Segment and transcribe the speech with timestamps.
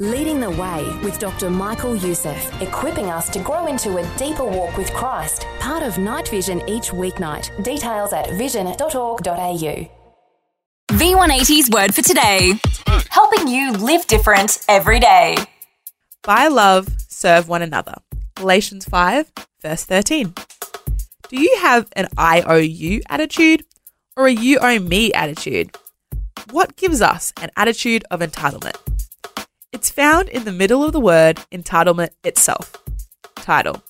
[0.00, 1.48] Leading the way with Dr.
[1.48, 5.46] Michael Youssef, equipping us to grow into a deeper walk with Christ.
[5.60, 7.62] Part of Night Vision each weeknight.
[7.62, 9.88] Details at vision.org.au.
[10.88, 12.54] V180's word for today.
[13.08, 15.36] Helping you live different every day.
[16.22, 17.94] By love, serve one another.
[18.34, 19.30] Galatians 5,
[19.62, 20.34] verse 13.
[21.28, 23.64] Do you have an I owe you attitude
[24.16, 25.78] or a you owe me attitude?
[26.50, 28.74] What gives us an attitude of entitlement?
[29.94, 32.82] Found in the middle of the word entitlement itself.
[33.36, 33.80] Title.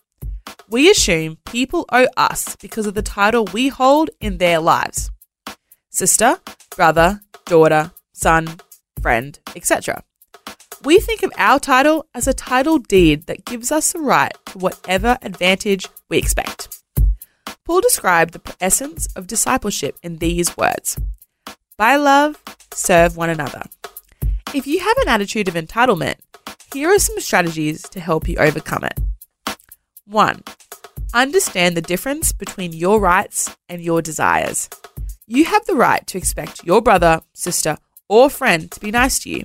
[0.68, 5.10] We assume people owe us because of the title we hold in their lives
[5.88, 6.40] sister,
[6.76, 8.60] brother, daughter, son,
[9.00, 10.04] friend, etc.
[10.84, 14.58] We think of our title as a title deed that gives us the right to
[14.58, 16.82] whatever advantage we expect.
[17.64, 20.98] Paul described the essence of discipleship in these words
[21.78, 22.42] By love,
[22.74, 23.62] serve one another.
[24.54, 26.14] If you have an attitude of entitlement,
[26.72, 29.00] here are some strategies to help you overcome it.
[30.04, 30.44] 1.
[31.12, 34.70] Understand the difference between your rights and your desires.
[35.26, 39.30] You have the right to expect your brother, sister, or friend to be nice to
[39.30, 39.42] you,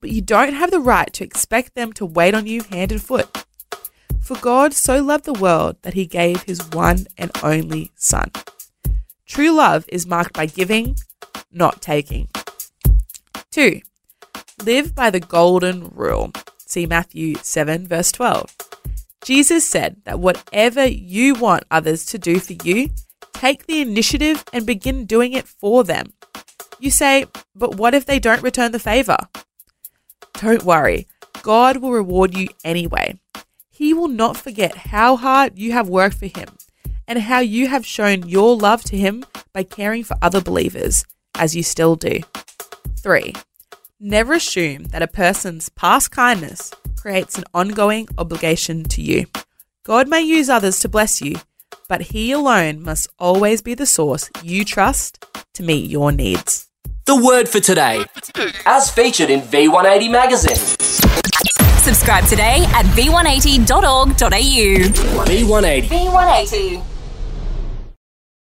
[0.00, 3.00] but you don't have the right to expect them to wait on you hand and
[3.00, 3.44] foot.
[4.20, 8.32] For God so loved the world that he gave his one and only Son.
[9.24, 10.96] True love is marked by giving,
[11.52, 12.28] not taking.
[13.52, 13.82] 2.
[14.64, 16.30] Live by the golden rule.
[16.56, 18.56] See Matthew 7, verse 12.
[19.24, 22.90] Jesus said that whatever you want others to do for you,
[23.32, 26.12] take the initiative and begin doing it for them.
[26.78, 29.16] You say, but what if they don't return the favor?
[30.34, 31.08] Don't worry,
[31.42, 33.18] God will reward you anyway.
[33.68, 36.48] He will not forget how hard you have worked for Him
[37.08, 41.04] and how you have shown your love to Him by caring for other believers,
[41.34, 42.20] as you still do.
[42.98, 43.34] 3.
[44.04, 49.26] Never assume that a person's past kindness creates an ongoing obligation to you.
[49.84, 51.36] God may use others to bless you,
[51.86, 55.24] but He alone must always be the source you trust
[55.54, 56.66] to meet your needs.
[57.04, 58.04] The word for today,
[58.66, 60.56] as featured in V180 magazine.
[61.76, 65.24] Subscribe today at v180.org.au.
[65.26, 65.82] V180.
[65.82, 66.91] V180.